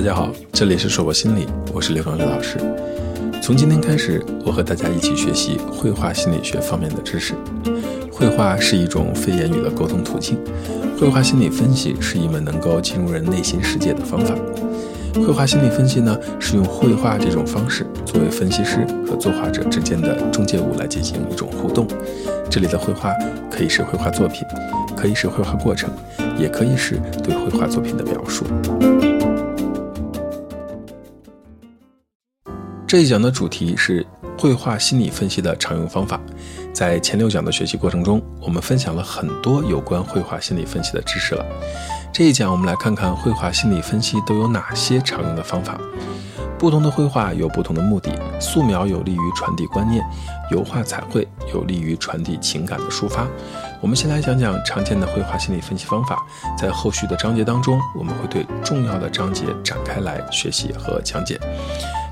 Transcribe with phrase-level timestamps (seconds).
[0.00, 2.56] 大家好，这里是硕博心理，我是刘刚刘老师。
[3.42, 7.34] 从今天开始，我和大家一起学习绘画心理学方面的知识。
[8.10, 10.38] 绘画是一种非言语的沟通途径，
[10.98, 14.34] 绘画心理分析是一门能够进入人内心世界的方法。
[15.16, 21.86] 绘画心理分析呢，是用绘画这种方式作为分析师和作画者之间的中介物来进行一种互动。
[22.48, 23.12] 这里的绘画
[23.50, 24.46] 可以是绘画作品，
[24.96, 25.90] 可以是绘画过程，
[26.38, 28.46] 也可以是对绘画作品的描述。
[32.90, 34.04] 这一讲的主题是
[34.36, 36.20] 绘画心理分析的常用方法。
[36.72, 41.46] 在前六讲的学习过程中，我们分享了很多有关绘画心理分析的知识了。
[42.12, 45.78] 这一讲，我们来看看绘画心理分析都有哪些常用的方法。
[46.58, 50.04] 不同的绘画有不同的目的，素描有利于传递观念，
[50.50, 53.24] 油画、彩绘有利于传递情感的抒发。
[53.80, 56.26] 我们先来讲讲常见的绘画心理分析方法，
[56.58, 61.38] 在后续的章节当中，我们会对重要的章节展开来学习和讲解。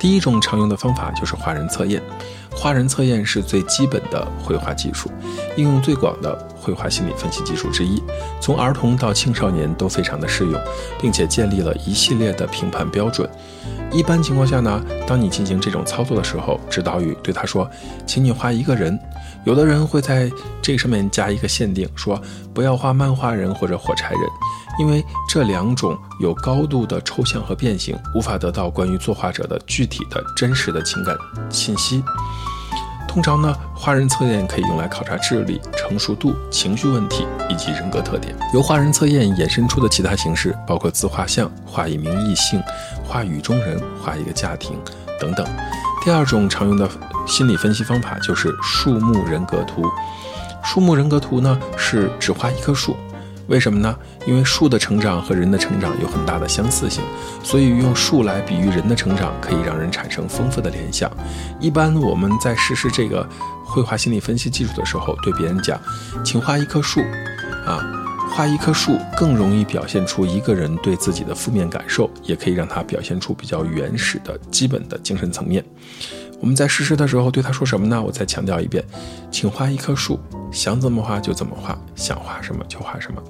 [0.00, 2.02] 第一种常用的方法就是画人测验。
[2.50, 5.08] 画人测验是最基本的绘画技术，
[5.56, 8.02] 应用最广的绘画心理分析技术之一，
[8.40, 10.60] 从儿童到青少年都非常的适用，
[11.00, 13.28] 并且建立了一系列的评判标准。
[13.92, 17.68] 一般情况下呢，当你进行这种操作的时候，指导语对他说
[18.06, 18.98] ：“请你画一个人。”
[19.44, 22.20] 有的人会在这上面加一个限定，说
[22.52, 24.20] 不要画漫画人或者火柴人。
[24.80, 31.14] 因为这两种有高度的抽象和变形，无法得到关于作画者的具体的真实的情感
[31.50, 32.02] 信息。
[33.06, 38.34] 通常呢，画人测验可以用来考察智力、成熟度、情绪问题以及人格特点。
[38.54, 42.62] 由画人测验衍生出的其他形式包括自画像、画一名异性、
[43.04, 44.78] 画雨中人、画一个家庭
[45.20, 45.46] 等等。
[46.02, 46.88] 第二种常用的
[47.26, 49.84] 心理分析方法就是树木人格图。
[50.64, 52.96] 树木人格图呢，是只画一棵树。
[53.50, 53.94] 为什么呢？
[54.28, 57.02] 因为树的成长和人的成长有很大的相似性，
[57.42, 61.10] 所以用树来比喻人的成长，可以让人产生丰富的联想。
[61.58, 63.28] 一般我们在实施这个
[63.64, 65.80] 绘画心理分析技术的时候，对别人讲，
[66.24, 67.00] 请画一棵树，
[67.66, 67.82] 啊，
[68.30, 75.64] 画一棵树更容易表现出一个人对自己的负面感受，也可以让他表现出比较原始的基本的精神层面。
[76.40, 78.02] 我们在实施的时候对他说什么呢？
[78.02, 78.82] 我再强调一遍，
[79.30, 80.18] 请画一棵树，
[80.50, 83.22] 想怎么画就怎么画，想画什么就画什么。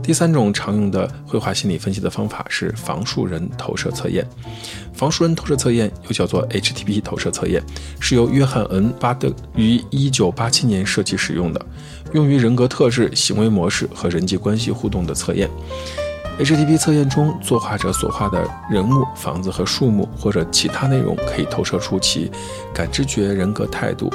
[0.00, 4.24] 第三种常用的绘画心理分析的方法是房树人投射测验。
[4.94, 7.60] 房树人投射测验又叫做 HTP 投射测验，
[7.98, 11.66] 是由约翰 ·N· 巴德于1987年设计使用的，
[12.12, 15.50] 用于人格特质、行为模式和人际关系互动的测验。
[16.38, 22.30] HTP 测验中，作画者所画的人物、房子和树木，或者其他内容，可以投射出其
[22.74, 24.10] 感知觉、人格态度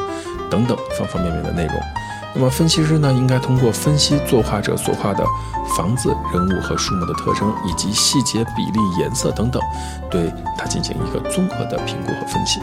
[0.49, 1.75] 等等方方面面的内容。
[2.35, 5.25] 那么，分析师呢，应该通过分析作画者所画的
[5.75, 9.61] 房子、人物和树木的特征，以及细节、比例、颜色等等，
[10.09, 12.61] 对它进行一个综合的评估和分析。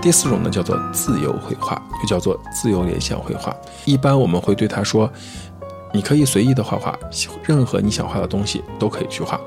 [0.00, 3.54] 第四种呢，叫做自由绘画，又叫做自由联想绘画。
[3.84, 5.10] 一般我们会对他说。
[5.92, 6.98] 你可以随意的画画，
[7.44, 9.40] 任何你想画的东西都可以去画。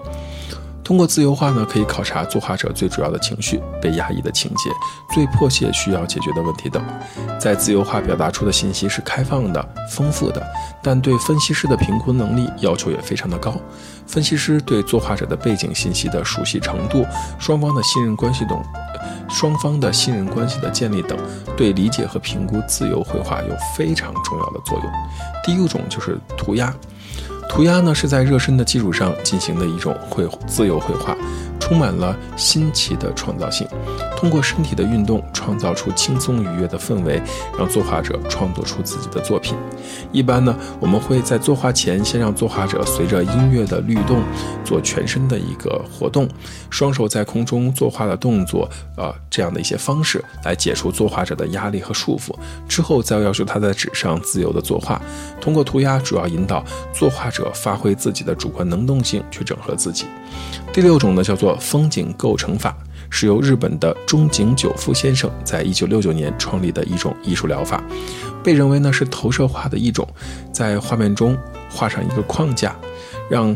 [0.86, 4.70] 通过自由画呢，可以考察作画者最主要的情绪、被压抑的情节、
[5.12, 6.82] 最迫切需要解决的问题等。
[7.40, 10.46] 在自由画表达出的信息是开放的、丰富的，
[10.84, 13.56] 但对分析师的评估能力要求也非常的高。
[14.06, 17.04] 分析师对作画者的背景信息的熟悉程度、
[17.40, 18.62] 双方的信任关系等。
[19.28, 21.18] 双方的信任关系的建立等，
[21.58, 24.92] 对理解和评估自由绘画有非常重要的作用。
[25.44, 26.72] 第一种就是涂鸦，
[27.50, 31.16] 涂鸦呢是在热身的基础上进行的一种绘自由绘画。
[31.60, 33.68] 充满了新奇的创造性，
[34.16, 37.22] 通过身体的运动创造出轻松愉悦的氛围，
[37.58, 39.56] 让作画者创作出自己的作品。
[40.12, 44.22] 一般呢，我们会在作画前先让作画者随着音乐的律动
[44.64, 46.28] 做全身的一个活动，
[46.70, 52.34] 双手在空中作画的动作，呃，这样的一些方式来解除作画者的压力和束缚。
[52.68, 55.02] 之后再要求他在纸上自由的作画。
[55.42, 60.06] 通过涂鸦，主要引导作画者发挥自己的主观能动性去整合自己。
[60.74, 62.74] 第六种呢，叫做风景构成法，
[63.10, 67.84] 是由日本的中井久夫先生在一九六九年创立的一种艺术疗法，
[68.42, 70.08] 被认为呢是投射画的一种，
[70.54, 71.38] 在画面中
[71.70, 72.74] 画上一个框架，
[73.30, 73.56] 让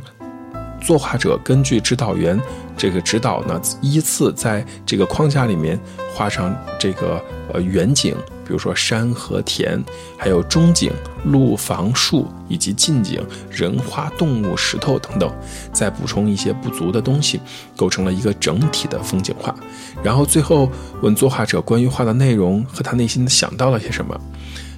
[0.82, 2.40] 作画者根据指导员
[2.78, 5.80] 这个指导呢，依次在这个框架里面
[6.14, 8.16] 画上这个呃远景。
[8.50, 9.80] 比如说山和田，
[10.18, 10.92] 还有中景、
[11.24, 15.32] 路、房、树，以及近景、人、花、动物、石头等等，
[15.72, 17.40] 再补充一些不足的东西，
[17.78, 19.56] 构成了一个整体的风景画。
[20.02, 20.68] 然后最后
[21.04, 24.20] 问作画者关于画的内容和他内心想到了些什么。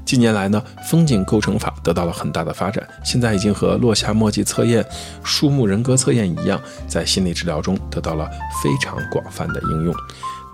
[0.04, 4.86] 近年来呢，风景构成法得到了很大的发展，现在已经和落下墨迹测验、
[5.24, 6.60] 树木人格测验一样，
[6.90, 8.30] 在心理治疗中得到了
[8.62, 9.96] 非常广泛的应用。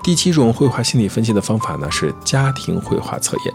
[0.07, 3.53] 第七种绘画心理分析的方法呢，是家庭绘画测验。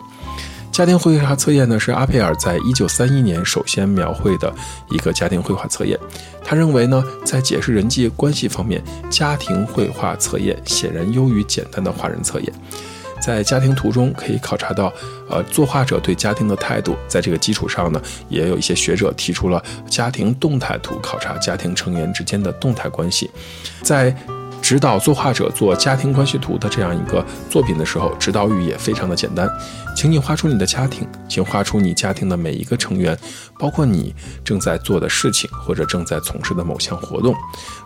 [0.70, 4.52] 家庭绘画测验呢，是阿佩尔在一九三一年首先描绘的
[4.90, 5.98] 一个家庭绘画测验。
[6.44, 12.52] 他认为呢，在解释人际关系方面，家庭绘画测验显然优于简单的画人测验。
[13.18, 14.92] 在家庭图中可以考察到，
[15.30, 16.94] 呃，作画者对家庭的态度。
[17.08, 23.30] 在这个基础上呢，也有一些学者提出了家庭动态图，考察家庭成员之间的动态关系。
[23.80, 24.14] 在
[24.62, 29.50] 指导作画者做家庭关系图的这样一个作品的时候，指导语也非常的简单，
[29.94, 33.18] 请你画出你的家庭，请画出你家庭的每一个成员，
[33.58, 34.14] 包括你
[34.44, 37.34] 正在做的事情或者正在从事的某项活动，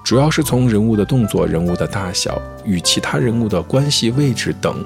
[0.05, 4.85] 主要是从人物的动作、人物的大小、与其他人物的关系位置等。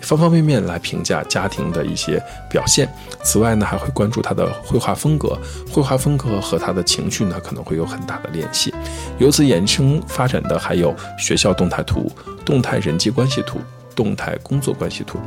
[0.00, 2.88] 方方面面来评价家庭的一些表现。
[3.24, 5.36] 此外呢，还会关注他的绘画风格，
[5.72, 8.72] 绘画风格和他的情绪呢可能会有很大的联系。
[9.18, 12.10] 由此衍生发展的还有学校动态图、
[12.44, 13.60] 动态人际关系图、
[13.94, 15.18] 动态工作关系图。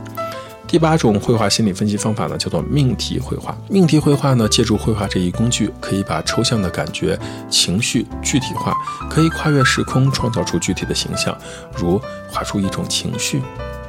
[0.68, 3.54] 第八种绘画心理分析方法呢，叫做命题绘画。
[3.70, 8.74] 命题绘画呢，借助绘画这一工具，可以把抽象的感觉、情绪具体化，
[9.10, 11.38] 可以跨越时空创造出具体的形象，
[11.76, 12.00] 如
[12.30, 13.42] 画出一种情绪。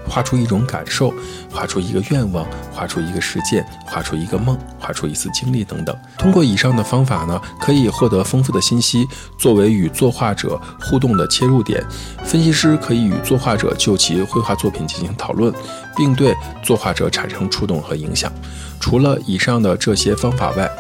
[0.08, 1.12] 画出一种感受，
[1.50, 5.96] 画出一个愿望，画出一个事件，画出一个梦，画出一次经历等等。
[6.19, 9.06] 通过以上的方法呢，可以获得丰富的信息，
[9.38, 11.84] 作为与作画者互动的切入点。
[12.25, 15.52] 分析师可以与作画者就其绘画作品进行讨论，
[15.96, 18.32] 并对作画者产生触动和影响。
[18.81, 20.70] 除了以上的这些方法外，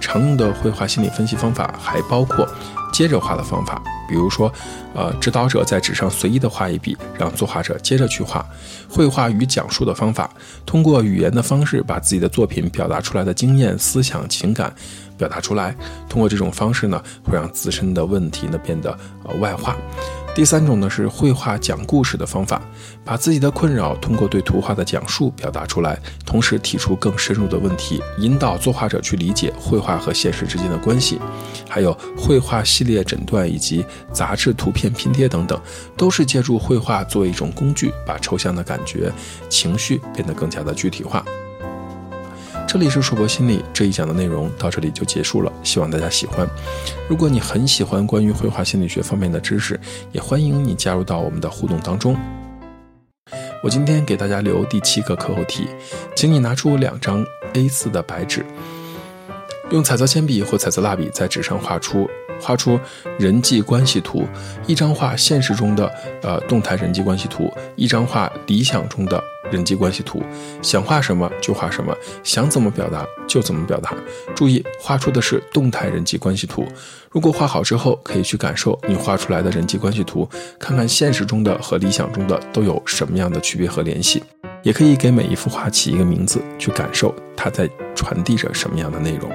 [0.00, 2.48] 常用的绘画心理分析方法还包括
[2.92, 3.82] 接着画的方法。
[4.08, 4.52] 比如说，
[4.92, 8.44] 呃，指导者在纸上随意的画一笔，让作画者接着去画。
[8.88, 10.28] 绘画与讲述的方法，
[10.66, 14.74] 通过语言的方式把自己的作品表达出来的经验、思想、情感
[15.16, 15.76] 表达出来。
[16.08, 18.90] 通过这种方式呢，会让自身的问题呢变得
[19.24, 19.76] 呃外化。
[20.32, 22.62] 第三种呢是绘画讲故事的方法，
[23.04, 31.18] 把自己的困扰通过对图画的讲述表达出来，同时提出更深入的问题，引导作画者去理解绘画和现实之间的关系。
[31.68, 35.60] 还有绘画系列诊断以及杂志图片拼贴等等，
[35.96, 39.12] 都是借助绘画作为一种工具，把抽象的感觉、
[39.50, 41.24] 情绪变得更加的具体化。
[42.72, 46.48] 这里是硕博心理这一讲的内容到这里就结束了，希望大家喜欢。
[47.08, 49.78] 如果你很喜欢关于绘画心理学方面的知识，
[50.12, 52.16] 也欢迎你加入到我们的互动当中。
[53.60, 55.66] 我今天给大家留第七个课后题，
[56.14, 58.46] 请你拿出两张 A4 的白纸，
[59.72, 62.08] 用彩色铅笔或彩色蜡笔在纸上画出
[62.40, 62.78] 画出
[63.18, 64.24] 人际关系图，
[64.68, 65.92] 一张画现实中的
[66.22, 69.20] 呃动态人际关系图，一张画理想中的。
[69.50, 70.22] 人际关系图，
[70.62, 73.94] 想画什么就画什么，想怎么表达就怎么表达。
[74.34, 76.66] 注意，画出的是动态人际关系图。
[77.10, 84.22] 如果画好之后，可以去感受你画出来的人际关系图，看看现实中的和理想中的都有什么样的区别和联系。
[84.62, 89.30] 也可以给每一幅画起一个名字，去感受它在传递着什么样的内容。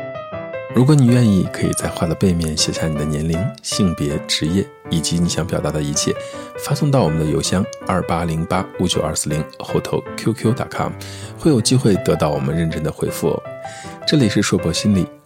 [0.75, 6.13] 如果你愿意，可以在画的背面写下你的年龄、性别、职业以及你想表达的一切，
[6.59, 10.91] 发送到我们的邮箱二八零八五九二四零后头 qq.com，
[11.39, 13.43] 会有机会得到我们认真的回复哦。
[14.05, 15.07] 这里是硕博心理，